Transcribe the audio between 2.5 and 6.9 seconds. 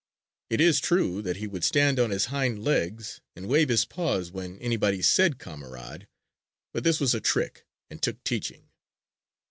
legs and wave his paws when anybody said "Kamerad," but